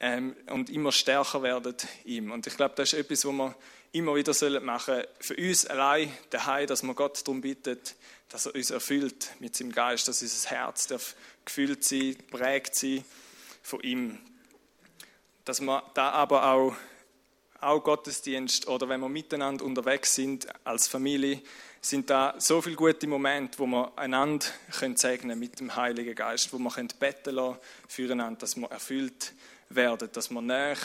[0.00, 2.32] ähm, und immer stärker werdet ihm.
[2.32, 3.54] Und ich glaube, das ist etwas, was wir
[3.92, 5.06] immer wieder machen sollen.
[5.20, 7.94] Für uns allein daheim, dass wir Gott darum bittet,
[8.28, 13.04] dass er uns erfüllt mit seinem Geist, dass unser Herz darf gefüllt sein, prägt sein
[13.62, 14.18] von ihm.
[15.46, 16.74] Dass wir da aber auch,
[17.60, 21.40] auch Gottesdienst oder wenn wir miteinander unterwegs sind als Familie,
[21.80, 24.44] sind da so viele gute Momente, wo wir einander
[24.76, 29.32] können segnen mit dem Heiligen Geist, wo wir können beten lassen füreinander, dass wir erfüllt
[29.68, 30.76] werden, dass wir näher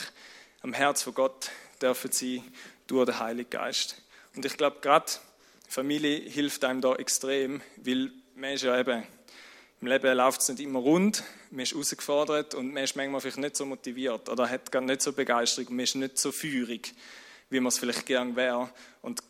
[0.62, 1.50] am Herz von Gott
[1.82, 2.44] dürfen sein
[2.86, 4.00] durch den Heiligen Geist.
[4.36, 5.12] Und ich glaube, gerade
[5.68, 9.08] Familie hilft einem da extrem, weil man ist ja eben,
[9.82, 13.40] im Leben läuft es nicht immer rund, man ist herausgefordert und man ist manchmal vielleicht
[13.40, 16.94] nicht so motiviert oder hat gar nicht so Begeisterung, man ist nicht so feurig,
[17.50, 18.70] wie man es vielleicht gern wäre.
[19.02, 19.24] Und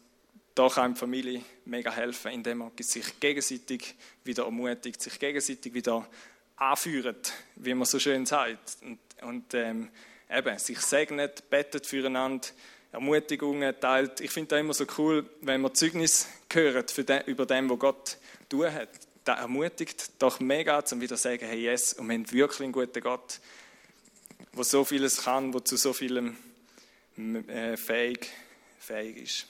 [0.53, 6.05] da kann die Familie mega helfen, indem man sich gegenseitig wieder ermutigt, sich gegenseitig wieder
[6.57, 8.77] anführt, wie man so schön sagt.
[8.81, 9.87] Und, und ähm,
[10.29, 12.49] eben, sich segnet, bettet füreinander,
[12.91, 14.19] Ermutigungen teilt.
[14.19, 17.79] Ich finde das immer so cool, wenn man Zeugnis hört für den, über dem, was
[17.79, 18.17] Gott
[18.49, 18.89] tun hat.
[19.23, 22.71] Das ermutigt doch mega, um wieder zu sagen, hey yes, und wir haben wirklich einen
[22.71, 23.39] guten Gott,
[24.55, 26.35] der so vieles kann, der zu so vielem
[27.47, 28.29] äh, fähig,
[28.79, 29.45] fähig ist.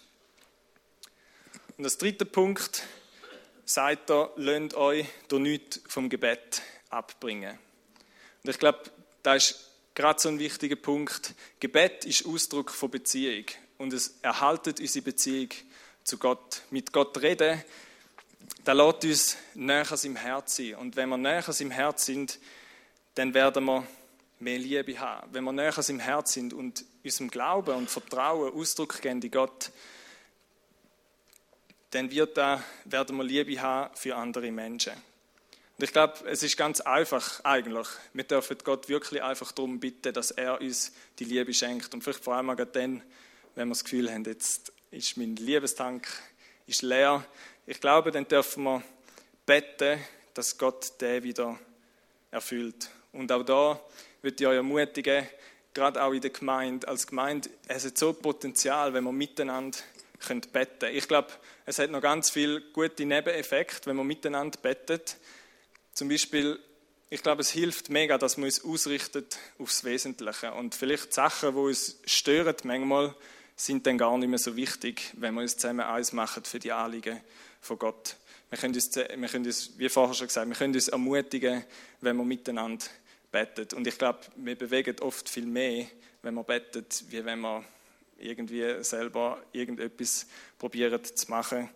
[1.78, 2.84] Und das dritte Punkt
[3.66, 7.58] sagt er, lasst euch durch nichts vom Gebet abbringen.
[8.44, 8.84] Und ich glaube,
[9.24, 11.34] da ist gerade so ein wichtiger Punkt.
[11.60, 13.46] Gebet ist Ausdruck von Beziehung
[13.78, 15.50] und es erhaltet unsere Beziehung
[16.04, 16.62] zu Gott.
[16.72, 17.64] Mit Gott reden,
[18.64, 20.76] da lässt uns näher an seinem Herz sein.
[20.76, 22.40] Und wenn wir näher an seinem Herz sind,
[23.16, 23.88] dann werden wir
[24.40, 25.34] mehr Liebe haben.
[25.34, 29.32] Wenn wir näher an seinem Herz sind und unserem Glauben und Vertrauen Ausdruck geben in
[29.32, 29.72] Gott,
[31.92, 34.94] dann wird da, werden wir Liebe haben für andere Menschen.
[34.94, 37.88] Und ich glaube, es ist ganz einfach eigentlich.
[38.14, 41.94] Wir dürfen Gott wirklich einfach darum bitten, dass er uns die Liebe schenkt.
[41.94, 43.02] Und vielleicht vor allem auch dann,
[43.56, 46.08] wenn wir das Gefühl haben, jetzt ist mein Liebestank
[46.68, 47.26] ist leer.
[47.68, 48.84] Ich glaube, dann dürfen wir
[49.46, 50.00] beten,
[50.34, 51.60] dass Gott den wieder
[52.32, 52.90] erfüllt.
[53.14, 53.80] Und auch da
[54.24, 55.28] würde ich euch ermutigen,
[55.74, 59.78] gerade auch in der Gemeinde, als Gemeinde, es hat so Potenzial, wenn wir miteinander
[60.52, 60.96] beten können.
[60.96, 61.30] Ich glaube,
[61.66, 65.18] es hat noch ganz viele gute Nebeneffekte, wenn wir miteinander betet.
[65.94, 66.60] Zum Beispiel,
[67.12, 70.52] ich glaube, es hilft mega, dass man uns ausrichtet aufs Wesentliche.
[70.54, 73.14] Und vielleicht Sachen, die uns stören manchmal,
[73.56, 76.72] sind dann gar nicht mehr so wichtig, wenn wir uns zusammen eins machen für die
[76.72, 77.22] Anliegen
[77.62, 78.18] von Gott.
[78.50, 81.64] Wir können, uns, wir können uns, wie vorher schon gesagt, wir können uns ermutigen,
[82.02, 82.86] wenn wir miteinander
[83.32, 83.78] beten.
[83.78, 85.86] Und ich glaube, wir bewegen oft viel mehr,
[86.22, 87.64] wenn wir beten, wie wenn wir
[88.18, 91.70] irgendwie selber irgendetwas probieren zu machen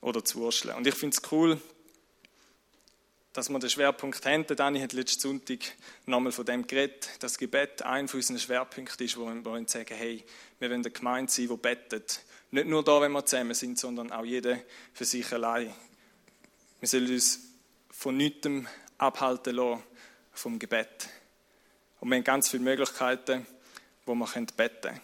[0.00, 0.76] oder zu wurschteln.
[0.76, 1.60] Und ich finde es cool,
[3.32, 4.46] dass wir den Schwerpunkt haben.
[4.46, 5.60] Der Dani hat letzten Sonntag
[6.06, 10.24] nochmal von dem geredet, dass Gebet ein von unseren Schwerpunkten ist, wo wir sagen, hey,
[10.58, 12.20] wir wollen eine Gemeinde sein, die betet.
[12.52, 14.58] Nicht nur da, wenn wir zusammen sind, sondern auch jeder
[14.92, 15.72] für sich allein.
[16.78, 17.40] Wir sollen uns
[17.90, 18.48] von nichts
[18.98, 19.82] abhalten lassen
[20.32, 21.08] vom Gebet.
[22.00, 23.46] Und wir haben ganz viele Möglichkeiten,
[24.06, 25.00] wo wir beten können.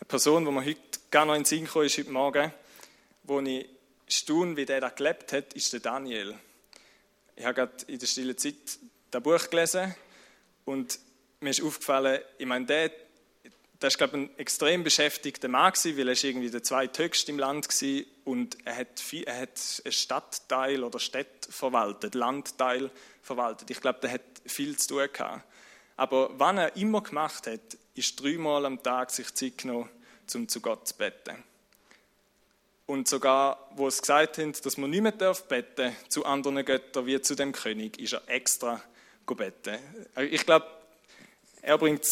[0.00, 2.52] Eine Person, die mir heute gar noch in den Sinn kam, ist heute Morgen,
[3.24, 3.68] wo ich
[4.08, 6.34] staune, wie der da gelebt hat, ist der Daniel
[7.36, 8.78] ich habe gerade in der stillen Zeit
[9.10, 9.94] das Buch gelesen
[10.64, 10.98] und
[11.40, 12.90] mir ist aufgefallen, ich meine, der,
[13.80, 17.68] der ist, glaube ich, ein extrem beschäftigter Mann weil er irgendwie der zweithöchste im Land
[17.68, 22.90] war und er hat, viel, er hat einen Stadtteil oder Städte verwaltet, Landteil
[23.22, 23.70] verwaltet.
[23.70, 25.44] Ich glaube, der hat viel zu tun gehabt.
[25.96, 27.60] Aber was er immer gemacht hat,
[27.94, 29.88] ist dreimal am Tag sich Zeit genommen,
[30.34, 31.42] um zu Gott zu beten.
[32.86, 37.20] Und sogar, wo es gesagt haben, dass man nicht mehr beten zu anderen Göttern wie
[37.20, 38.82] zu dem König, ist er extra
[39.26, 39.78] beten.
[40.16, 40.66] Ich glaube,
[41.62, 42.04] er bringt,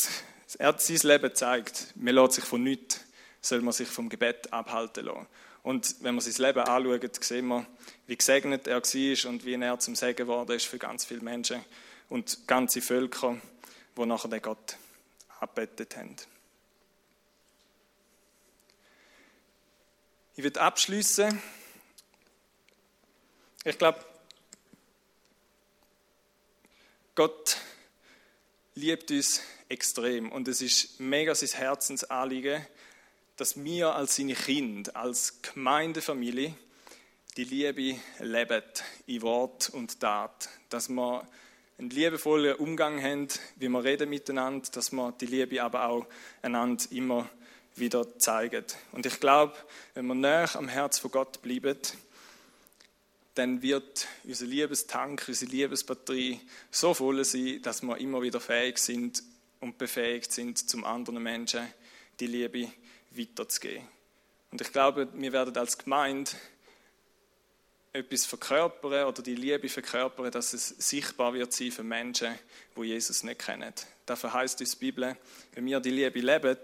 [0.59, 1.93] er hat sein Leben gezeigt.
[1.95, 3.01] Man lässt sich von nichts,
[3.41, 5.27] soll man sich vom Gebet abhalten lassen.
[5.63, 7.67] Und wenn man sein Leben anschaut, sehen wir,
[8.07, 11.65] wie gesegnet er war und wie er zum Segen geworden ist für ganz viele Menschen
[12.09, 13.41] und ganze Völker,
[13.97, 14.77] die nachher den Gott
[15.41, 16.17] abbettet haben.
[20.35, 21.41] Ich will abschließen.
[23.65, 24.05] Ich glaube,
[27.15, 27.59] Gott
[28.75, 32.67] liebt uns extrem und es ist mega sein Herzensanliegen,
[33.37, 36.55] dass wir als seine Kinder, als Gemeindefamilie
[37.37, 38.63] die Liebe leben
[39.07, 41.27] in Wort und Tat, dass wir
[41.79, 46.07] einen liebevollen Umgang haben, wie wir reden miteinander, dass wir die Liebe aber auch
[46.43, 47.29] einander immer
[47.75, 48.65] wieder zeigen.
[48.93, 49.55] Und ich glaube,
[49.95, 51.79] wenn wir näher am Herz von Gott bleiben,
[53.35, 56.41] dann wird unser Liebestank, unsere Liebesbatterie
[56.71, 59.23] so voll sein, dass wir immer wieder fähig sind
[59.61, 61.67] und befähigt sind, zum anderen Menschen
[62.21, 62.71] die Liebe
[63.11, 63.87] weiterzugeben.
[64.51, 66.31] Und ich glaube, wir werden als Gemeinde
[67.95, 72.39] etwas verkörpern oder die Liebe verkörpern, dass es sichtbar wird sein für Menschen,
[72.77, 73.73] die Jesus nicht kennen.
[74.07, 75.17] Dafür heißt uns die Bibel,
[75.55, 76.59] wenn wir die Liebe leben,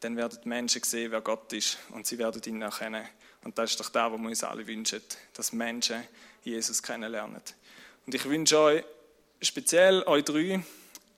[0.00, 3.06] dann werden die Menschen sehen, wer Gott ist und sie werden ihn erkennen.
[3.44, 5.02] Und das ist doch das, was wir uns alle wünschen,
[5.34, 6.02] dass Menschen
[6.42, 7.42] Jesus kennenlernen.
[8.06, 8.84] Und ich wünsche euch,
[9.40, 10.62] speziell euch drei,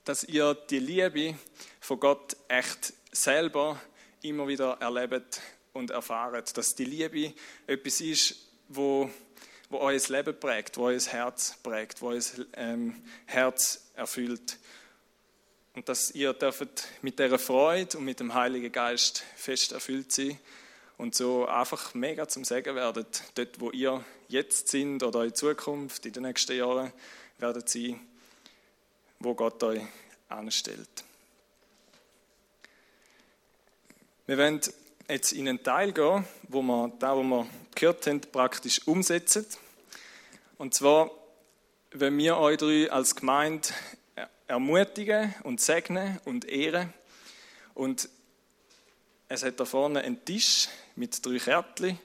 [0.03, 1.35] dass ihr die Liebe
[1.79, 3.79] von Gott echt selber
[4.21, 5.41] immer wieder erlebt
[5.73, 6.55] und erfahrt.
[6.57, 7.33] Dass die Liebe
[7.67, 8.35] etwas ist,
[8.67, 9.09] wo,
[9.69, 12.21] wo euer Leben prägt, wo euer Herz prägt, wo euer
[12.53, 14.57] ähm, Herz erfüllt.
[15.73, 20.39] Und dass ihr dürft mit dieser Freude und mit dem Heiligen Geist fest erfüllt sein
[20.97, 26.05] und so einfach mega zum Segen werdet, dort wo ihr jetzt sind oder in Zukunft,
[26.05, 26.91] in den nächsten Jahren
[27.37, 27.99] werdet sein,
[29.19, 29.81] wo Gott euch
[30.29, 31.03] anstellt.
[34.25, 34.61] Wir werden
[35.07, 39.45] jetzt in einen Teil gehen, wo wir da, wo wir gehört haben, praktisch umsetzen.
[40.57, 41.11] Und zwar,
[41.91, 43.69] wenn wir euch drei als Gemeinde
[44.47, 46.93] ermutigen und segnen und ehren.
[47.73, 48.09] Und
[49.27, 51.99] es hat da vorne einen Tisch mit drei Kärtchen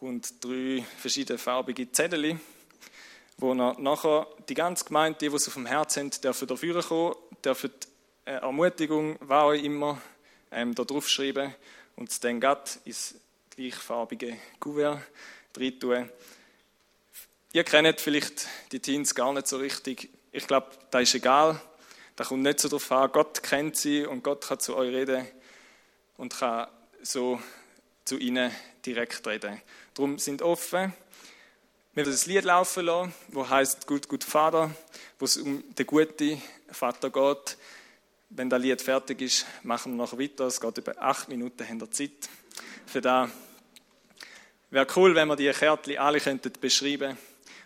[0.00, 2.38] und drei verschiedene farbige Zettel,
[3.38, 7.14] wo nachher die ganze Gemeinde, die, die es auf dem Herzen haben, dürfen dafür kommen,
[7.44, 7.70] dürfen
[8.24, 10.00] Ermutigung, was auch immer,
[10.50, 11.54] ähm, da draufschreiben
[11.96, 13.14] und es dann gerade ins
[13.56, 15.02] gleichfarbige Kuvert
[15.56, 16.08] rein tun.
[17.52, 20.10] Ihr kennt vielleicht die Teens gar nicht so richtig.
[20.32, 21.60] Ich glaube, da ist egal.
[22.14, 23.10] Da kommt nicht so drauf an.
[23.10, 25.26] Gott kennt sie und Gott kann zu euch reden
[26.18, 26.68] und kann
[27.02, 27.40] so
[28.08, 28.50] zu ihnen
[28.86, 29.60] direkt reden.
[29.92, 30.94] Darum sind offen.
[31.92, 34.74] Wir werden das Lied laufen lassen, das heißt Gut, gut Vater,
[35.18, 36.40] wo es um den guten
[36.70, 37.58] Vater geht.
[38.30, 40.46] Wenn das Lied fertig ist, machen wir noch weiter.
[40.46, 42.30] Es geht über acht Minuten, haben wir Zeit
[42.86, 43.28] für das.
[44.70, 47.18] Wäre cool, wenn wir die Kärtchen alle könnten beschreiben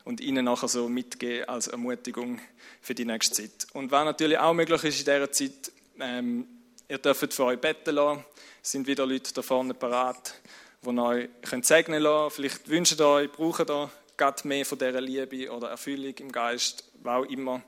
[0.04, 2.40] und ihnen nachher so mitgeben als Ermutigung
[2.80, 3.68] für die nächste Zeit.
[3.74, 6.48] Und was natürlich auch möglich ist in dieser Zeit, ähm,
[6.88, 8.24] ihr dürft für euch beten lassen.
[8.62, 10.34] Sind wieder Leute da vorne parat,
[10.82, 11.28] die euch
[11.62, 12.34] segnen lassen.
[12.34, 16.84] Vielleicht wünscht ihr euch, braucht ihr gerade mehr von dieser Liebe oder Erfüllung im Geist,
[17.02, 17.62] was auch immer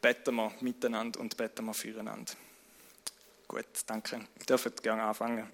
[0.00, 2.32] beten wir miteinander und beten wir füreinander.
[3.46, 4.16] Gut, danke.
[4.16, 5.50] Ihr dürft gerne anfangen.